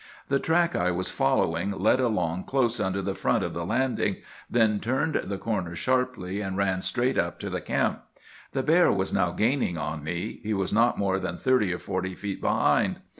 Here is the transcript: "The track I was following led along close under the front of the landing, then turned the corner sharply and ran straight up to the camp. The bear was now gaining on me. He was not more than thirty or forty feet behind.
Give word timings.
"The 0.29 0.39
track 0.39 0.75
I 0.75 0.89
was 0.89 1.11
following 1.11 1.69
led 1.73 1.99
along 1.99 2.45
close 2.45 2.79
under 2.79 3.03
the 3.03 3.13
front 3.13 3.43
of 3.43 3.53
the 3.53 3.63
landing, 3.67 4.15
then 4.49 4.79
turned 4.79 5.13
the 5.13 5.37
corner 5.37 5.75
sharply 5.75 6.41
and 6.41 6.57
ran 6.57 6.81
straight 6.81 7.19
up 7.19 7.39
to 7.41 7.51
the 7.51 7.61
camp. 7.61 8.01
The 8.53 8.63
bear 8.63 8.91
was 8.91 9.13
now 9.13 9.29
gaining 9.29 9.77
on 9.77 10.03
me. 10.03 10.39
He 10.41 10.55
was 10.55 10.73
not 10.73 10.97
more 10.97 11.19
than 11.19 11.37
thirty 11.37 11.71
or 11.71 11.77
forty 11.77 12.15
feet 12.15 12.41
behind. 12.41 12.95